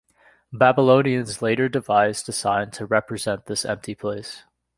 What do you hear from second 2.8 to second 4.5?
represent this empty place.